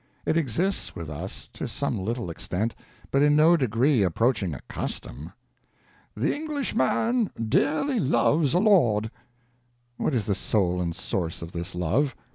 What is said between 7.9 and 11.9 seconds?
loves a lord." What is the soul and source of this